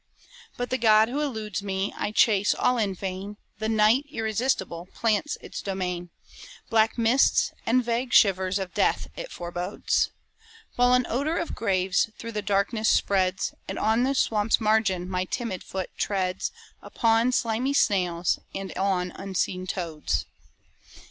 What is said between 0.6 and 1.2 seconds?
the god,